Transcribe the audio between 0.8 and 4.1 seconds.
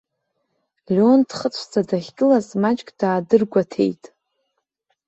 Леон дхыцәӡа дахьгылаз маҷк даадыргәаҭеит.